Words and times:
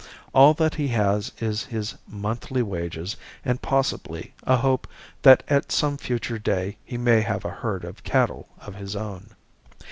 All 0.33 0.55
that 0.55 0.73
he 0.73 0.87
has 0.87 1.31
is 1.37 1.65
his 1.65 1.93
monthly 2.07 2.63
wages, 2.63 3.15
and, 3.45 3.61
possibly, 3.61 4.33
a 4.41 4.57
hope 4.57 4.87
that 5.21 5.43
at 5.47 5.71
some 5.71 5.95
future 5.95 6.39
day 6.39 6.77
he 6.83 6.97
may 6.97 7.21
have 7.21 7.45
a 7.45 7.51
herd 7.51 7.83
of 7.85 8.03
cattle 8.03 8.49
of 8.57 8.73
his 8.73 8.95
own. 8.95 9.35